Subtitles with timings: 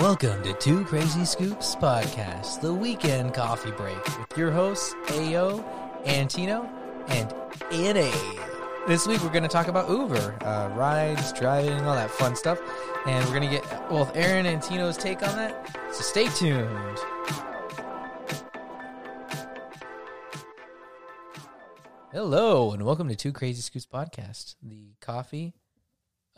[0.00, 5.62] Welcome to Two Crazy Scoops Podcast, the weekend coffee break with your hosts, AO,
[6.06, 6.66] Antino,
[7.08, 7.30] and
[7.70, 8.10] NA.
[8.86, 12.58] This week we're going to talk about Uber, uh, rides, driving, all that fun stuff.
[13.04, 15.76] And we're going to get both Aaron and Tino's take on that.
[15.92, 16.98] So stay tuned.
[22.10, 25.52] Hello, and welcome to Two Crazy Scoops Podcast, the coffee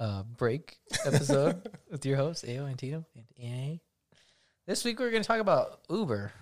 [0.02, 3.77] uh, break episode with your hosts, AO Antino and NA.
[4.66, 6.33] This week we're going to talk about Uber,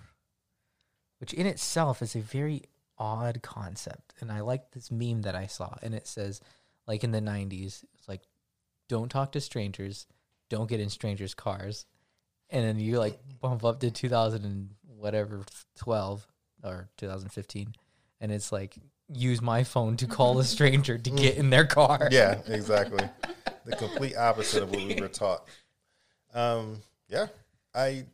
[1.19, 2.63] which in itself is a very
[2.97, 4.15] odd concept.
[4.21, 6.41] And I like this meme that I saw, and it says,
[6.87, 8.23] like in the 90s, it's like,
[8.89, 10.07] don't talk to strangers,
[10.49, 11.85] don't get in strangers' cars.
[12.49, 15.43] And then you like bump up to 2000 and whatever,
[15.79, 16.27] 12
[16.65, 17.75] or 2015,
[18.23, 18.77] and it's like,
[19.13, 22.09] use my phone to call a stranger to get in their car.
[22.11, 23.07] Yeah, exactly.
[23.65, 25.47] The complete opposite of what we were taught.
[26.35, 27.27] Um, yeah,
[27.75, 28.05] I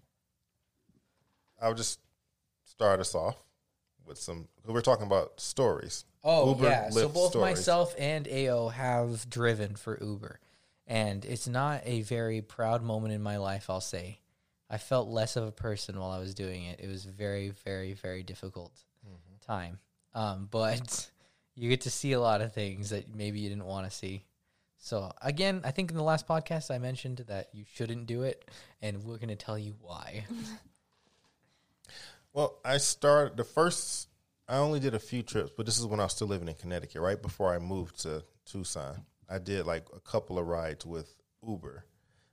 [1.60, 2.00] I'll just
[2.64, 3.36] start us off
[4.06, 4.48] with some.
[4.66, 6.04] We're talking about stories.
[6.24, 7.56] Oh Uber, yeah, so both stories.
[7.56, 10.40] myself and AO have driven for Uber,
[10.86, 13.70] and it's not a very proud moment in my life.
[13.70, 14.18] I'll say,
[14.68, 16.80] I felt less of a person while I was doing it.
[16.80, 18.72] It was very, very, very difficult
[19.06, 19.52] Mm-hmm.
[19.52, 19.78] time.
[20.14, 21.08] Um, but
[21.54, 24.24] you get to see a lot of things that maybe you didn't want to see.
[24.86, 28.48] So again, I think in the last podcast I mentioned that you shouldn't do it,
[28.80, 30.24] and we're going to tell you why.
[32.32, 34.10] Well, I started the first.
[34.46, 36.54] I only did a few trips, but this is when I was still living in
[36.54, 37.00] Connecticut.
[37.00, 41.14] Right before I moved to Tucson, I did like a couple of rides with
[41.48, 41.86] Uber.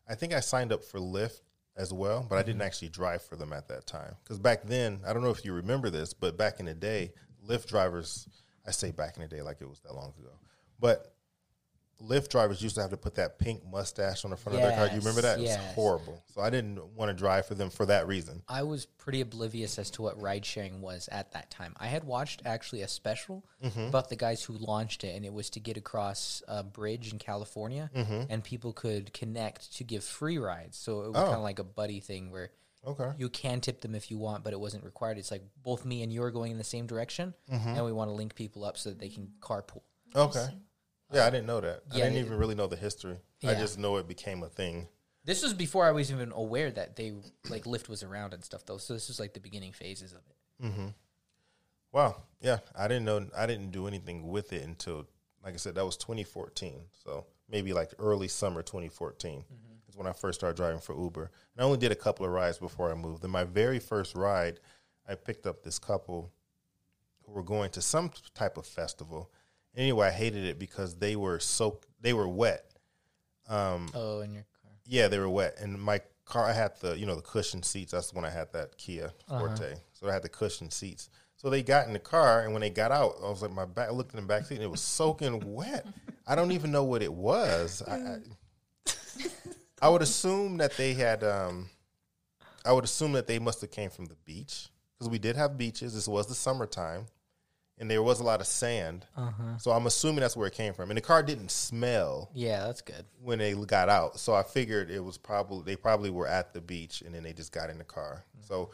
[0.06, 1.40] I think I signed up for Lyft
[1.78, 2.68] as well, but I didn't mm-hmm.
[2.68, 5.54] actually drive for them at that time because back then, I don't know if you
[5.54, 7.14] remember this, but back in the day,
[7.48, 8.28] Lyft drivers.
[8.68, 10.34] I say back in the day like it was that long ago,
[10.82, 11.14] but
[12.04, 14.76] Lyft drivers used to have to put that pink mustache on the front of their
[14.76, 14.88] car.
[14.90, 15.40] Do You remember that?
[15.40, 16.24] Yes, It was horrible.
[16.34, 18.42] So I didn't want to drive for them for that reason.
[18.50, 21.74] I was pretty oblivious as to what ride sharing was at that time.
[21.80, 23.46] I had watched actually a special
[23.78, 27.20] about the guys who launched it, and it was to get across a bridge in
[27.20, 30.78] California, and people could connect to give free rides.
[30.78, 31.24] So it was Oh.
[31.24, 32.52] kind of like a buddy thing where
[32.86, 33.12] Okay.
[33.18, 35.18] you can tip them if you want, but it wasn't required.
[35.18, 37.70] It's like both me and you are going in the same direction, Mm-hmm.
[37.70, 39.84] and we want to link people up so that they can carpool.
[40.14, 40.48] Okay.
[41.12, 41.82] Yeah, I didn't know that.
[41.92, 43.18] I didn't even really know the history.
[43.44, 44.88] I just know it became a thing.
[45.26, 47.14] This was before I was even aware that they
[47.50, 48.78] like Lyft was around and stuff, though.
[48.78, 50.66] So this was like the beginning phases of it.
[50.66, 50.88] Mm-hmm.
[51.94, 52.24] Wow.
[52.42, 53.28] Yeah, I didn't know.
[53.38, 55.08] I didn't do anything with it until,
[55.44, 56.82] like I said, that was 2014.
[57.06, 59.46] So maybe like early summer 2014
[59.88, 61.32] is when I first started driving for Uber.
[61.56, 63.24] And I only did a couple of rides before I moved.
[63.24, 64.60] And my very first ride,
[65.08, 66.32] I picked up this couple
[67.26, 69.32] who were going to some type of festival.
[69.76, 72.66] Anyway, I hated it because they were so they were wet.
[73.50, 74.72] Um, Oh, in your car.
[74.86, 75.56] Yeah, they were wet.
[75.60, 77.92] And my car, I had the, you know, the cushion seats.
[77.92, 79.76] That's when I had that Kia Forte.
[79.94, 81.10] So I had the cushion seats.
[81.36, 83.66] So they got in the car, and when they got out, I was like, my
[83.66, 85.86] back, I looked in the back seat, and it was soaking wet.
[86.26, 87.82] I don't even know what it was.
[87.86, 88.18] I, I,
[89.82, 91.70] I would assume that they had, um,
[92.66, 95.58] I would assume that they must have came from the beach because we did have
[95.58, 95.94] beaches.
[95.94, 97.08] This was the summertime,
[97.80, 99.06] and there was a lot of sand.
[99.18, 99.58] Uh-huh.
[99.58, 100.90] So I'm assuming that's where it came from.
[100.92, 103.06] And the car didn't smell Yeah, that's good.
[103.22, 104.20] when they got out.
[104.20, 107.34] So I figured it was probably they probably were at the beach and then they
[107.34, 108.24] just got in the car.
[108.42, 108.72] So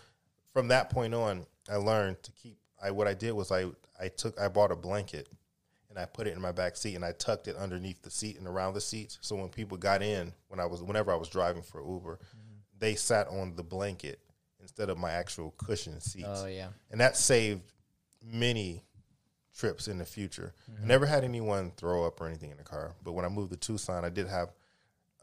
[0.53, 2.57] from that point on, I learned to keep.
[2.81, 3.65] I what I did was I
[3.99, 5.27] I took I bought a blanket
[5.89, 8.37] and I put it in my back seat and I tucked it underneath the seat
[8.37, 9.17] and around the seats.
[9.21, 12.19] So when people got in, when I was whenever I was driving for Uber,
[12.77, 14.19] they sat on the blanket
[14.61, 16.67] instead of my actual cushion seats Oh yeah.
[16.91, 17.71] and that saved
[18.23, 18.83] many
[19.57, 20.53] trips in the future.
[20.81, 23.51] I never had anyone throw up or anything in the car, but when I moved
[23.51, 24.49] to Tucson, I did have.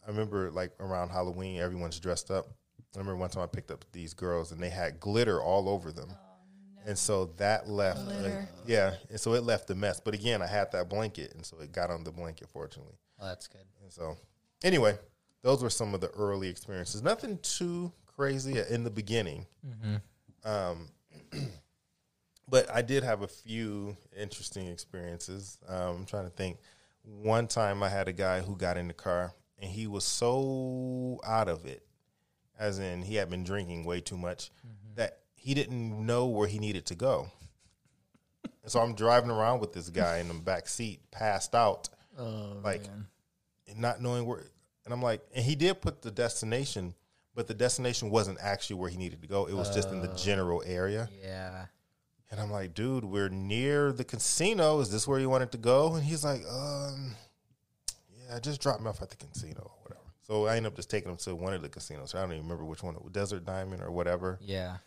[0.06, 2.46] I remember like around Halloween, everyone's dressed up.
[2.94, 5.90] I remember one time I picked up these girls and they had glitter all over
[5.92, 6.10] them,
[6.86, 7.98] and so that left.
[8.00, 10.00] a- yeah, and so it left a mess.
[10.00, 12.94] But again, I had that blanket, and so it got on the blanket, fortunately.
[13.18, 13.64] Well, that's good.
[13.82, 14.16] And so,
[14.62, 14.98] anyway,
[15.42, 17.02] those were some of the early experiences.
[17.02, 19.46] Nothing too crazy in the beginning.
[20.44, 20.88] Um,
[22.48, 25.58] but I did have a few interesting experiences.
[25.68, 26.58] Um, I'm trying to think.
[27.02, 31.20] One time I had a guy who got in the car and he was so
[31.24, 31.82] out of it,
[32.58, 34.50] as in he had been drinking way too much,
[34.96, 37.30] that he didn't know where he needed to go.
[38.62, 41.88] And so I'm driving around with this guy in the back seat, passed out,
[42.18, 42.82] Oh, like
[43.76, 44.42] not knowing where.
[44.84, 46.94] And I'm like, and he did put the destination,
[47.34, 49.46] but the destination wasn't actually where he needed to go.
[49.46, 51.08] It was just in the general area.
[51.22, 51.66] yeah.
[52.30, 54.80] And I'm like, dude, we're near the casino.
[54.80, 55.94] Is this where you wanted to go?
[55.94, 57.14] And he's like, um,
[58.28, 60.00] yeah, just drop me off at the casino or whatever.
[60.22, 62.14] So I ended up just taking him to one of the casinos.
[62.14, 64.38] I don't even remember which one, Desert Diamond or whatever.
[64.40, 64.78] Yeah.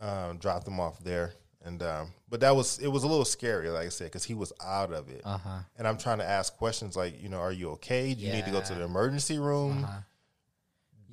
[0.00, 1.32] Um, dropped them off there,
[1.64, 4.34] and um, but that was it was a little scary, like I said, because he
[4.34, 5.58] was out of it, Uh huh.
[5.78, 8.12] and I'm trying to ask questions like, you know, are you okay?
[8.12, 9.84] Do you need to go to the emergency room?
[9.84, 9.98] Uh-huh.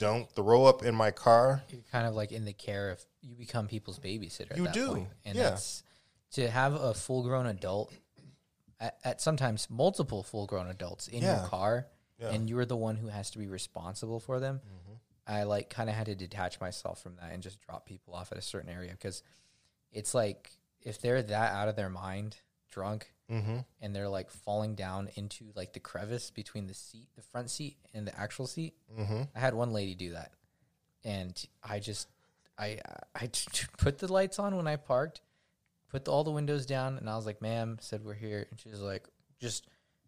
[0.01, 1.63] Don't throw up in my car.
[1.69, 4.51] You're kind of like in the care of you become people's babysitter.
[4.51, 5.07] At You that do, point.
[5.25, 5.51] and yeah.
[5.51, 5.83] that's
[6.31, 7.94] to have a full grown adult.
[8.80, 11.42] At, at sometimes multiple full grown adults in Yeah.
[11.42, 11.88] your car,
[12.18, 12.25] Yeah.
[12.27, 12.36] Mm-hmm.
[12.36, 14.59] and you're the one who has to be responsible for them.
[15.27, 18.31] I like kind of had to detach myself from that and just drop people off
[18.31, 19.21] at a certain area because
[19.92, 20.50] it's like
[20.81, 22.38] if they're that out of their mind,
[22.71, 23.57] drunk, Mm-hmm.
[23.81, 27.78] and they're like falling down into like the crevice between the seat, the front seat,
[27.94, 28.74] and the actual seat.
[29.00, 29.22] Mm-hmm.
[29.36, 30.33] I had one lady do that,
[31.06, 31.33] and
[31.63, 32.07] I just
[32.60, 32.80] I
[33.16, 33.30] I
[33.78, 35.22] put the lights on when I parked,
[35.89, 38.60] put the, all the windows down, and I was like, "Ma'am," said we're here, and
[38.60, 39.07] she was like,
[39.39, 39.66] just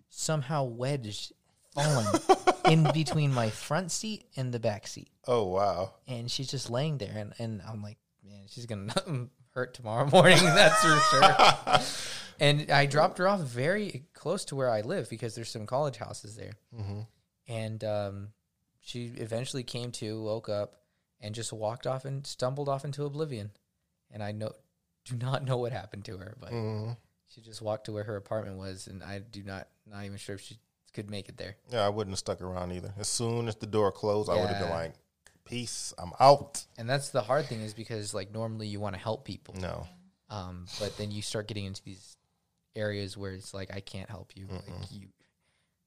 [0.10, 1.32] somehow wedged,
[1.74, 2.06] fallen
[2.70, 5.94] in between my front seat and the back seat, Oh wow.
[6.08, 8.94] and she's just laying there, and and I'm like, man, she's gonna
[9.56, 11.80] hurt tomorrow morning, that's for sure.
[12.44, 15.98] And I dropped her off very close to where I live because there's some college
[15.98, 17.00] houses there Mm-hmm.
[17.48, 18.28] and um,
[18.82, 20.82] she eventually came to, woke up,
[21.22, 23.52] and just walked off and stumbled off into oblivion.
[24.12, 24.52] And I know,
[25.06, 26.92] do not know what happened to her, but Mm-hmm.
[27.28, 30.36] she just walked to where her apartment was, and I do not, not even sure
[30.36, 30.58] if she
[30.94, 31.56] could make it there.
[31.72, 32.94] Yeah, I wouldn't have stuck around either.
[33.00, 34.94] As soon as the door closed, I would have been like,
[35.46, 39.02] "Peace, I'm out." And that's the hard thing is because like normally you want to
[39.02, 39.88] help people, No.
[40.30, 42.16] um, but then you start getting into these
[42.76, 45.08] areas where it's like I can't help you, like you,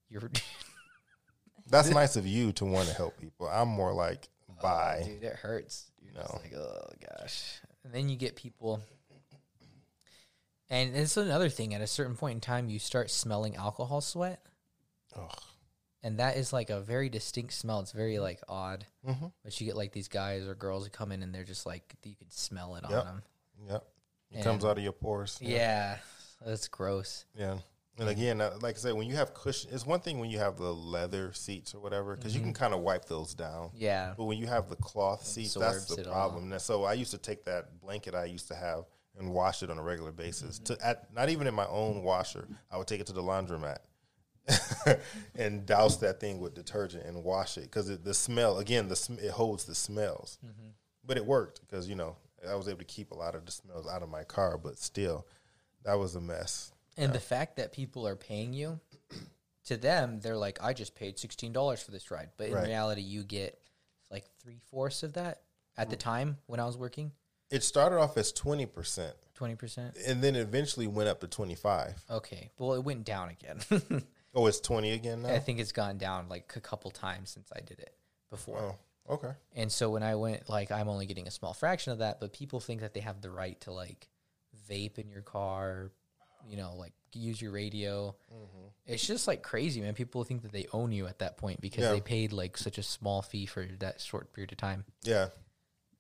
[0.09, 0.31] you're.
[1.69, 3.49] That's nice of you to want to help people.
[3.49, 4.29] I'm more like,
[4.63, 5.03] bye.
[5.05, 5.91] Dude, it hurts.
[6.01, 6.41] You're just No.
[6.41, 6.89] like, oh
[7.19, 7.61] gosh.
[7.85, 8.81] And then you get people,
[10.69, 11.75] and it's another thing.
[11.75, 14.41] At a certain point in time, you start smelling alcohol sweat,
[15.17, 15.39] Ugh.
[16.03, 17.81] and that is like a very distinct smell.
[17.81, 18.87] It's very like odd.
[19.07, 19.33] Mhm.
[19.45, 21.95] But you get like these guys or girls who come in, and they're just like
[22.05, 23.23] you can smell it on them.
[23.69, 23.87] Yep.
[24.31, 25.39] It And- comes out of your pores.
[25.41, 25.99] Yeah,
[26.45, 27.25] that's gross.
[27.37, 27.59] Yeah.
[27.99, 30.39] And again, uh, like I said, when you have cushion, it's one thing when you
[30.39, 33.71] have the leather seats or whatever, because you can kind of wipe those down.
[33.75, 36.13] Yeah, But when you have the cloth seats, that's the all.
[36.31, 36.59] problem.
[36.59, 38.85] So I used to take that blanket I used to have
[39.19, 40.59] and wash it on a regular basis.
[40.59, 40.75] Mm-hmm.
[40.75, 43.79] To at not even in my own washer, I would take it to the laundromat
[45.35, 49.19] and douse that thing with detergent and wash it because the smell again the sm-
[49.23, 50.39] it holds the smells.
[50.45, 50.69] Mm-hmm.
[51.05, 52.17] But it worked because you know
[52.47, 54.59] I was able to keep a lot of the smells out of my car.
[54.59, 55.27] But still,
[55.87, 56.73] that was a mess.
[56.99, 58.79] and the fact that people are paying you,
[59.65, 62.67] to them, they're like, I just paid sixteen dollars for this ride, but in Right.
[62.67, 63.59] reality, you get
[64.11, 65.41] like three fourths of that
[65.77, 67.13] at the time when I was working.
[67.51, 69.97] It started off as twenty percent, Twenty percent.
[70.07, 72.03] and then eventually went up to twenty five.
[72.11, 72.51] Okay.
[72.59, 74.03] Well, it went down again.
[74.39, 75.31] Oh, it's twenty again now.
[75.33, 77.95] I think it's gone down like a couple times since I did it
[78.29, 78.59] before.
[79.09, 79.31] Oh, okay.
[79.55, 82.35] And so when I went, like, I'm only getting a small fraction of that, but
[82.35, 84.09] people think that they have the right to like
[84.69, 85.91] vape in your car,
[86.49, 88.15] you know, like use your radio.
[88.33, 88.67] Mm-hmm.
[88.87, 89.95] It's just like crazy, man.
[89.95, 91.93] People think that they own you at that point because Yeah.
[91.93, 94.85] they paid like such a small fee for that short period of time.
[95.03, 95.29] Yeah.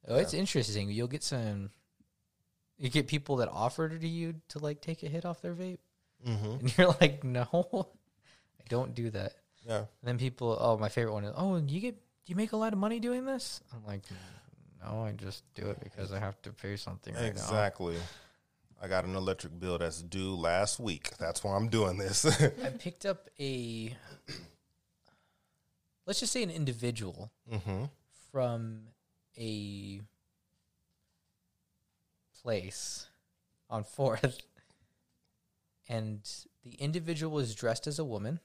[0.09, 0.91] Oh, it's interesting.
[0.91, 1.71] You'll get some.
[2.79, 5.79] You get people that offer to you to like take a hit off their vape,
[6.27, 6.51] Mm-hmm.
[6.61, 7.49] and you're like, no,
[8.61, 9.33] I don't do that.
[9.67, 9.79] Yeah.
[9.79, 12.57] And then people, oh, my favorite one is, oh, you get, do you make a
[12.57, 13.61] lot of money doing this?
[13.75, 14.03] I'm like,
[14.85, 17.97] no, I just do it because I have to pay something right Exactly.
[18.81, 21.17] I got an electric bill that's due last week.
[21.19, 22.27] That's why I'm doing this.
[22.65, 23.97] I picked up a,
[26.07, 27.85] let's just say an individual mm-hmm.
[28.31, 28.83] from
[29.39, 30.01] a
[32.43, 33.09] place
[33.71, 34.41] on Fourth,
[35.89, 36.21] and
[36.63, 38.41] the individual was dressed as a woman,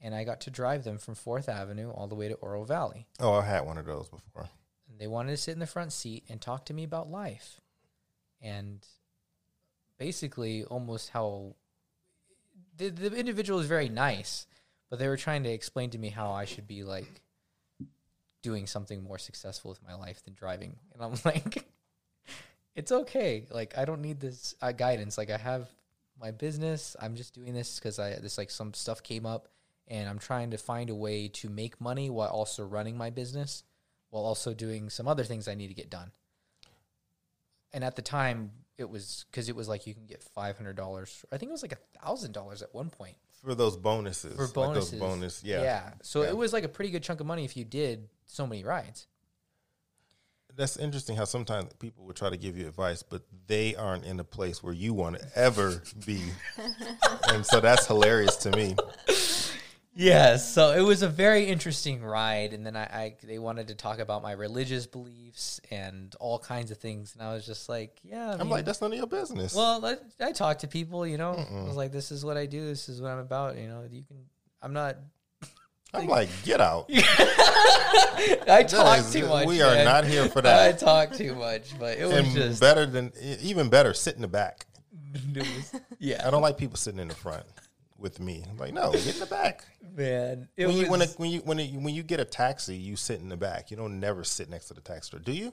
[0.00, 3.06] and I got to drive them from Fourth Avenue all the way to Oro Valley.
[3.18, 4.50] Oh, I had one of those before.
[4.88, 7.59] And they wanted to sit in the front seat and talk to me about life,
[8.40, 8.86] and
[9.98, 11.54] basically almost how
[12.76, 14.46] the the individual was very nice,
[14.88, 17.22] but they were trying to explain to me how I should be like
[18.42, 21.64] doing something more successful with my life than driving, and I'm like,
[22.74, 23.46] it's okay.
[23.50, 25.18] Like I don't need this uh, guidance.
[25.18, 25.68] Like I have
[26.20, 26.96] my business.
[27.00, 29.48] I'm just doing this because I this like some stuff came up,
[29.86, 33.64] and I'm trying to find a way to make money while also running my business,
[34.08, 36.12] while also doing some other things I need to get done.
[37.72, 40.76] And at the time, it was because it was like you can get five hundred
[40.76, 41.24] dollars.
[41.32, 44.34] I think it was like a thousand dollars at one point For those bonuses.
[44.36, 44.90] for Like bonuses.
[44.92, 45.44] those bonus.
[45.44, 45.62] Yeah.
[45.62, 45.90] yeah.
[46.02, 46.30] So Yeah.
[46.30, 49.06] it was like a pretty good chunk of money if you did so many rides.
[50.56, 54.18] That's interesting how sometimes people will try to give you advice, but they aren't in
[54.18, 56.20] a place where you want to ever be.
[57.30, 58.74] and so that's hilarious to me.
[59.92, 63.74] Yes, so it was a very interesting ride, and then I, I they wanted to
[63.74, 67.98] talk about my religious beliefs and all kinds of things, and I was just like,
[68.04, 69.52] yeah, I I'm mean, like, that's none of your business.
[69.54, 72.46] well, I, I talk to people, you know, I was like, this is what I
[72.46, 74.18] do, this is what I'm about, you know, you can,
[74.62, 74.96] I'm not,
[75.92, 76.86] I'm like, get out.
[78.48, 79.46] I talk is- too much.
[79.48, 79.84] We are man.
[79.84, 80.68] not here for that.
[80.68, 84.22] I talk too much, but it was and just, better than, even better, sit in
[84.22, 84.66] the back.
[85.98, 87.44] yeah, I don't like people sitting in the front
[88.00, 88.44] with me.
[88.48, 89.64] I'm like, no, get in the back.
[89.96, 92.24] man, it When was, you when, a, when you when it, when you get a
[92.24, 93.70] taxi, you sit in the back.
[93.70, 95.52] You don't never sit next to the taxi driver, do you?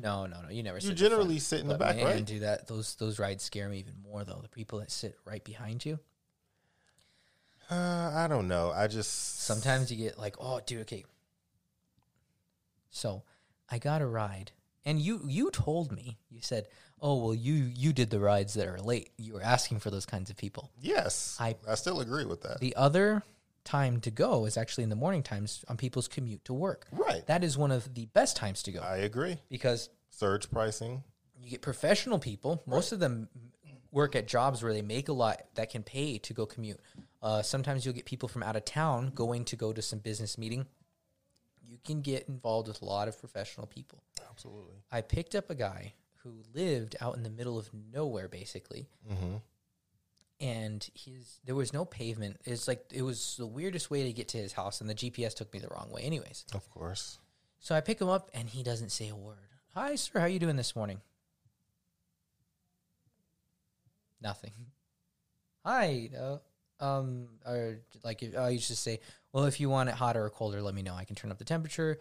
[0.00, 0.76] no, no, no, you never.
[0.76, 1.42] You sit in the generally front.
[1.42, 2.24] sit in the back, man, right?
[2.24, 2.66] Do that.
[2.68, 4.40] Those those rides scare me even more though.
[4.42, 5.98] The people that sit right behind you.
[7.70, 8.72] Uh, I don't know.
[8.74, 11.04] I just Sometimes you get like, oh, dude, okay.
[12.90, 13.22] So,
[13.70, 14.50] I got a ride,
[14.84, 16.66] and you you told me you said,
[17.00, 19.10] oh well, you you did the rides that are late.
[19.18, 20.70] You were asking for those kinds of people.
[20.80, 22.60] yes, I- I still agree with that.
[22.60, 23.22] The other
[23.64, 26.86] time to go is actually in the morning times on people's commute to work.
[26.92, 29.36] Right, That is one of the best times to go I agree.
[29.50, 31.04] because Surge pricing.
[31.38, 32.62] you get professional people.
[32.66, 33.28] Most of them
[33.92, 36.80] work at jobs where they make a lot that can pay to go commute.
[37.22, 40.38] Uh, sometimes you'll get people from out of town going to go to some business
[40.38, 40.66] meeting.
[41.70, 44.02] You can get involved with a lot of professional people.
[44.28, 44.74] Absolutely.
[44.90, 49.36] I picked up a guy who lived out in the middle of nowhere, basically, Mm-hmm.
[50.40, 52.40] and his there was no pavement.
[52.44, 55.34] It's like it was the weirdest way to get to his house, and the GPS
[55.34, 56.02] took me the wrong way.
[56.02, 57.18] Anyways, Of course.
[57.60, 59.36] so I pick him up, and he doesn't say a word.
[59.74, 60.18] Hi, sir.
[60.18, 61.00] How you doing this morning?
[64.20, 64.52] Nothing.
[65.64, 66.10] Hi.
[66.18, 66.38] Uh,
[66.80, 67.28] um.
[67.46, 69.00] Or like, if, I used to say,
[69.32, 70.94] well, if you want it hotter or colder, let me know.
[70.94, 71.98] I can turn up the temperature.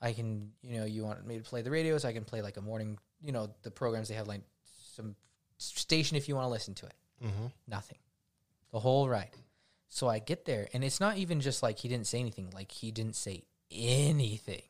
[0.00, 2.04] I can, you know, you want me to play the radios.
[2.04, 4.42] I can play like a morning, you know, the programs they have like
[4.96, 5.14] some
[5.58, 6.94] station if you want to listen to it.
[7.24, 7.46] Mm-hmm.
[7.68, 7.98] Nothing.
[8.72, 9.30] The whole ride.
[9.88, 12.72] So I get there, and it's not even just like he didn't say anything, like
[12.72, 14.62] he didn't say anything.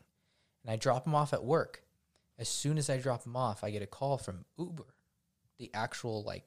[0.65, 1.83] And I drop him off at work.
[2.39, 4.87] As soon as I drop him off, I get a call from Uber,
[5.59, 6.43] the actual like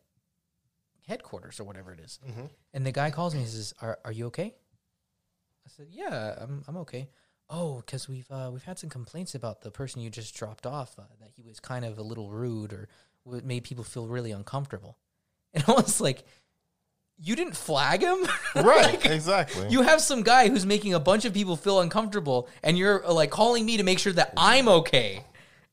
[1.08, 2.20] headquarters or whatever it is.
[2.28, 2.46] Mm-hmm.
[2.74, 4.56] And the guy calls me and says, "Are are you okay?"
[5.66, 7.10] I said, "Yeah, I'm I'm okay."
[7.50, 10.98] Oh, because we've uh, we've had some complaints about the person you just dropped off
[10.98, 12.88] uh, that he was kind of a little rude or
[13.44, 14.98] made people feel really uncomfortable.
[15.56, 16.26] And I was like,
[17.18, 19.06] "You didn't flag him, Right.
[19.06, 19.70] exactly.
[19.70, 23.14] You have some guy who's making a bunch of people feel uncomfortable, and you're uh,
[23.14, 25.24] like calling me to make sure that I'm okay."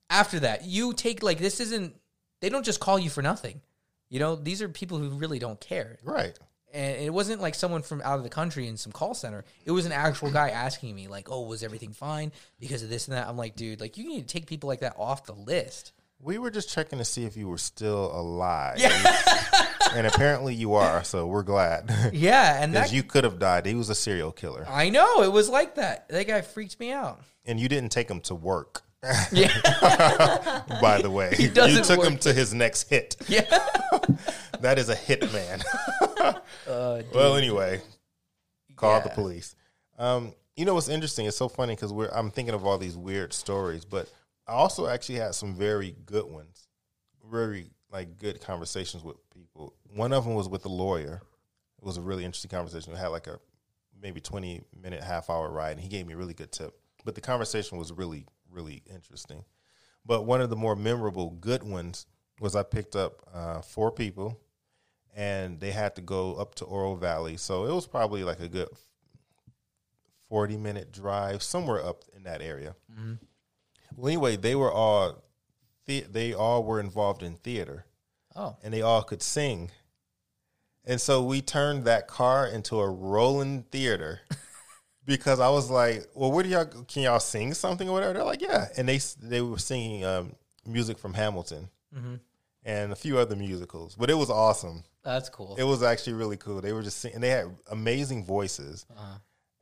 [0.08, 1.96] After that, you take like this isn't.
[2.42, 3.60] They don't just call you for nothing.
[4.12, 6.38] You know, these are people who really don't care right.
[6.74, 9.42] and it wasn't like someone from out of the country in some call center.
[9.64, 13.08] It was an actual guy asking me, like, "Oh, was everything fine because of this
[13.08, 15.32] and that?" I'm like, "Dude, like, you need to take people like that off the
[15.32, 18.78] list." We were just checking to see if you were still alive.
[18.78, 19.66] Yeah.
[19.94, 21.90] and apparently you are, so we're glad.
[22.12, 23.64] Yeah, and that you could have died.
[23.64, 24.66] He was a serial killer.
[24.68, 26.06] I know it was like that.
[26.10, 27.22] That guy freaked me out.
[27.46, 28.82] And you didn't take him to work,
[29.32, 29.48] Yeah,
[30.80, 31.34] by the way.
[31.38, 33.16] you doesn't took him to his next hit.
[33.28, 33.42] yeah.
[34.60, 35.60] That is a hit man.
[36.68, 37.80] Uh, well, anyway,
[38.76, 39.56] call the police.
[39.98, 41.26] Um, you know what's interesting?
[41.26, 44.08] It's so funny because we're I'm thinking of all these weird stories, but
[44.46, 46.68] I also actually had some very good ones,
[47.28, 49.74] very like good conversations with people.
[49.96, 51.20] One of them was with a lawyer.
[51.80, 52.92] It was a really interesting conversation.
[52.92, 53.40] We had like a
[54.00, 56.72] maybe 20 minute, half hour ride, and he gave me a really good tip.
[57.04, 59.44] But the conversation was really, really interesting.
[60.04, 62.06] But one of the more memorable, good ones
[62.40, 64.40] was I picked up uh, four people,
[65.14, 67.36] and they had to go up to Oro Valley.
[67.36, 68.68] So it was probably like a good
[70.28, 72.74] 40 minute drive, somewhere up in that area.
[73.96, 75.22] Well, anyway, they were all,
[75.86, 77.84] the- they all were involved in theater
[78.34, 79.70] Oh, and they all could sing.
[80.86, 84.20] And so we turned that car into a rolling theater
[85.04, 88.24] because I was like, "Well, what do y'all can y'all sing something or whatever?" They're
[88.24, 90.34] like, "Yeah," and they they were singing um,
[90.66, 92.20] music from Hamilton Mhm.
[92.64, 94.84] and a few other musicals, but it was awesome.
[95.04, 95.56] that's cool.
[95.56, 96.60] It was actually really cool.
[96.60, 99.18] They were just singing, and they had amazing voices, Uh-huh.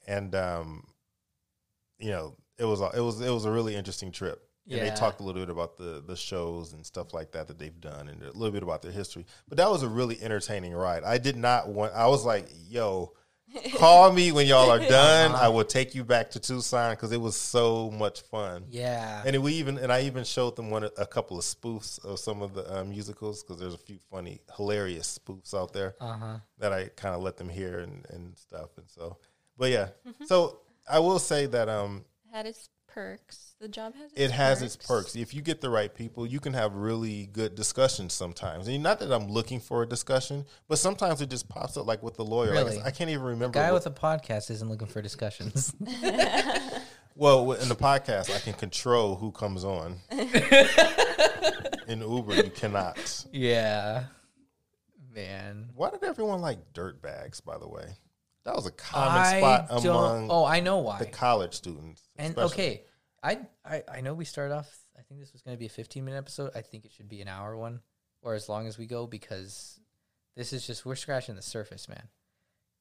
[0.07, 0.87] and um,
[1.99, 4.47] you know, it was a- it was it was a really interesting trip.
[4.67, 4.91] And Yeah.
[4.91, 7.81] they talked a little bit about the the shows and stuff like that that they've
[7.81, 9.25] done, and a little bit about their history.
[9.49, 11.03] But that was a really entertaining ride.
[11.03, 11.95] I did not want.
[11.95, 13.15] I was like, "Yo,
[13.75, 15.33] call me when y'all are done.
[15.33, 15.47] Uh-huh.
[15.47, 19.43] I will take you back to Tucson because it was so much fun." Yeah, And
[19.43, 22.55] we even and I even showed them one a couple of spoofs of some of
[22.55, 26.37] the uh, musicals because there's a few funny, hilarious spoofs out there uh huh.
[26.59, 28.71] that I kind of let them hear and, and stuff.
[28.77, 29.19] And so,
[29.57, 29.89] but yeah,
[30.27, 33.55] so I will say that um had its perks.
[33.61, 34.11] The job has.
[34.13, 35.15] Its it has its perks.
[35.15, 38.69] If you get the right people, you can have really good discussions sometimes.
[38.69, 42.03] And not that I'm looking for a discussion, but sometimes it just pops up like
[42.03, 42.53] with the lawyer.
[42.65, 43.59] Like, I can't even remember.
[43.59, 45.75] Guy what- with a podcast isn't looking for discussions.
[47.15, 49.97] well, in the podcast, I can control who comes on.
[51.89, 53.27] in Uber, you cannot.
[53.33, 54.05] yeah,
[55.15, 55.71] man.
[55.75, 57.41] Why did everyone like dirt bags?
[57.41, 57.97] By the way,
[58.45, 60.99] that was a common I spot among oh, I know why.
[60.99, 62.09] the college students.
[62.21, 62.55] And especially.
[62.65, 62.83] okay,
[63.23, 64.69] I, I I know we start off.
[64.99, 66.53] I think this was going to be a 15 minute episode.
[66.55, 67.81] I think it should be an hour one,
[68.23, 69.81] or as long as we go, because
[70.37, 72.09] this is just we're scratching the surface, man.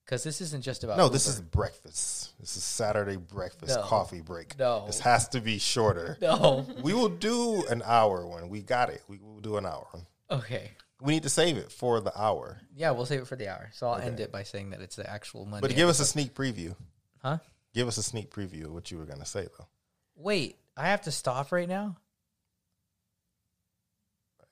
[0.05, 2.33] Because this isn't just about No, this is breakfast.
[2.39, 3.83] This is Saturday breakfast No.
[3.83, 4.57] coffee break.
[4.57, 4.85] No.
[4.87, 6.17] This has to be shorter.
[6.19, 6.65] no.
[6.81, 8.49] We will do an hour one.
[8.49, 9.03] We got it.
[9.07, 9.87] We will do an hour.
[10.31, 12.59] Okay, We need to save it for the hour.
[12.75, 13.69] yeah, we'll save it for the hour.
[13.73, 15.67] So I'll end it by saying that it's the actual Monday.
[15.67, 16.75] But give us a sneak preview.
[17.21, 17.37] huh?
[17.73, 19.67] Give us a sneak preview of what you were going to say, though.
[20.15, 21.97] Wait, I have to stop right now.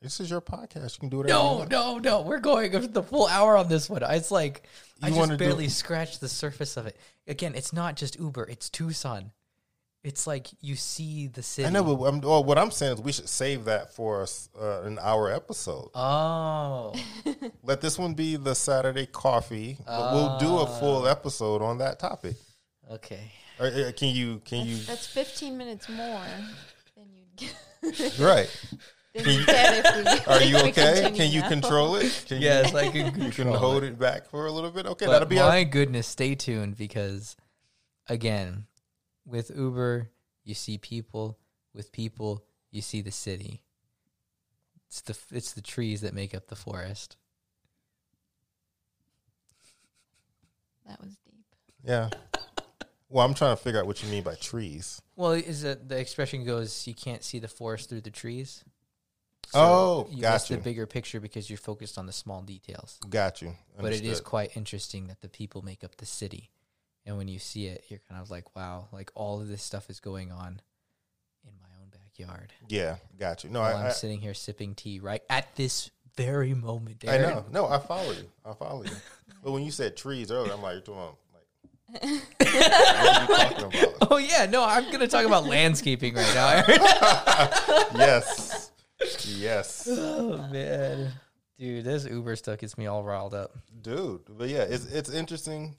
[0.01, 0.93] This is your podcast.
[0.95, 1.27] You can do it.
[1.27, 2.21] No, no, no.
[2.21, 4.03] We're going the full hour on this one.
[4.03, 4.61] It's like
[5.01, 6.95] I just wanna do- barely scratched the surface of it.
[7.27, 9.31] Again, it's not just Uber; it's Tucson.
[10.03, 11.67] It's like you see the city.
[11.67, 14.47] I know, but I'm, well, what I'm saying is we should save that for us,
[14.57, 15.89] uh, an hour episode.
[15.95, 16.93] Oh,
[17.63, 21.11] Let this one be the Saturday coffee, but we'll do a full Ah.
[21.11, 22.35] episode on that topic.
[22.91, 23.31] Okay.
[23.59, 24.39] Or, uh, can you?
[24.45, 24.77] Can you?
[24.77, 26.21] That's 15 minutes more
[26.95, 27.55] than you'd get.
[28.19, 28.49] Right?
[29.13, 30.33] than you'd get if we.
[30.33, 31.11] Are you okay?
[31.15, 31.49] Can you now.
[31.49, 32.25] control it?
[32.27, 33.93] Can Yes, you, I can you can hold it.
[33.93, 34.85] it back for a little bit.
[34.85, 35.63] Okay, But that'll be my our.
[35.65, 37.35] goodness, stay tuned because,
[38.07, 38.65] again,
[39.25, 40.11] with Uber,
[40.43, 41.39] you see people.
[41.73, 43.61] With people, you see the city.
[44.87, 47.17] It's the it's the trees that make up the forest.
[50.87, 51.45] That was deep.
[51.83, 52.09] Yeah.
[53.09, 55.01] Well, I'm trying to figure out what you mean by trees.
[55.15, 56.85] Well, is that the expression goes?
[56.87, 58.63] You can't see the forest through the trees.
[59.53, 60.57] Oh, you got you.
[60.57, 62.99] the bigger picture because you're focused on the small details.
[63.09, 63.55] Got you.
[63.79, 66.49] But it is quite interesting that the people make up the city,
[67.05, 69.89] and when you see it, you're kind of like, wow, like all of this stuff
[69.89, 70.59] is going on
[71.45, 72.51] in my own backyard.
[72.67, 73.49] Yeah, got you.
[73.49, 77.05] No, While I, I'm I, sitting here sipping tea right at this very moment.
[77.07, 77.45] I know.
[77.51, 78.29] No, I follow you.
[78.43, 78.91] I follow you.
[79.43, 81.15] but when you said trees earlier, I'm like, you're talking
[84.09, 86.63] Oh yeah, no, I'm gonna talk about landscaping right now.
[87.95, 88.71] yes.
[89.25, 89.87] Yes.
[89.89, 91.11] oh man,
[91.59, 93.57] dude, this Uber stuff gets me all riled up.
[93.81, 94.21] Dude.
[94.29, 95.75] But yeah, it's it's interesting.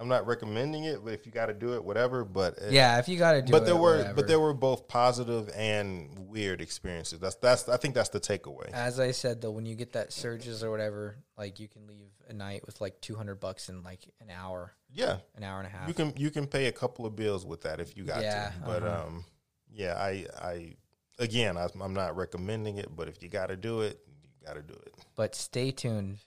[0.00, 2.24] I'm not recommending it, but if you got to do it, whatever.
[2.24, 4.14] But it- Yeah, if you got to do but it, there were whatever.
[4.14, 7.18] but there were both positive and weird experiences.
[7.18, 8.70] That's that's I think that's the takeaway.
[8.72, 12.08] As I said though, when you get that surges or whatever, like you can leave
[12.28, 15.70] a night with like 200 bucks in like an hour, Yeah, an hour and a
[15.70, 15.88] half.
[15.88, 18.50] you can you can pay a couple of bills with that if you got Yeah,
[18.50, 18.54] to.
[18.64, 19.06] But uh-huh.
[19.06, 19.24] um,
[19.70, 20.76] yeah, I I
[21.18, 24.54] again I, I'm not recommending it, but if you got to do it, you got
[24.54, 24.94] to do it.
[25.16, 26.18] but stay tuned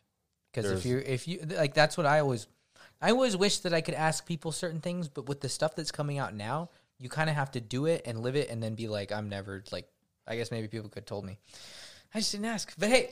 [0.51, 2.47] because if you if you like that's what I always
[3.01, 5.91] I always wish that I could ask people certain things, but with the stuff that's
[5.91, 8.75] coming out now, you kind of have to do it and live it, and then
[8.75, 9.87] be like, I'm never like.
[10.27, 11.39] I guess maybe people could have told me.
[12.13, 13.09] I just didn't ask, but hey,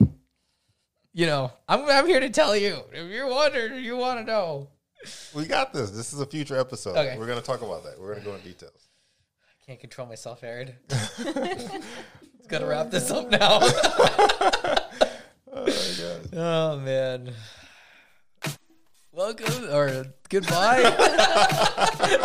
[1.11, 2.77] you know, I'm I'm here to tell you.
[2.93, 4.69] If you're wondering, you want to know.
[5.33, 5.89] We got this.
[5.91, 6.95] This is a future episode.
[6.97, 7.17] Okay.
[7.17, 7.99] We're gonna talk about that.
[7.99, 8.89] We're gonna go in details.
[9.43, 10.73] I can't control myself, Aaron.
[12.47, 13.59] Gotta wrap this up now.
[15.51, 16.29] Oh, my God.
[16.37, 17.33] Oh man.
[19.19, 20.81] Welcome or goodbye.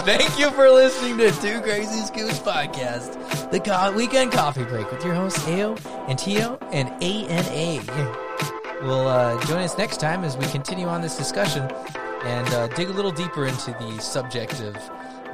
[0.04, 5.04] Thank you for listening to Two Crazy Scoops podcast, the co- weekend coffee break with
[5.04, 5.74] your hosts Ao
[6.06, 7.82] and Tio and ANA.
[8.82, 11.68] We'll uh, join us next time as we continue on this discussion
[12.22, 14.74] and uh, dig a little deeper into the subject of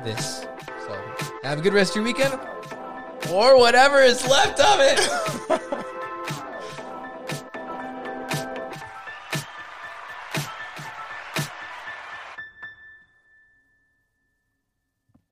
[0.03, 0.47] this.
[0.87, 0.99] So,
[1.43, 2.41] have a good rest of your weekend
[3.31, 5.77] or whatever is left of it.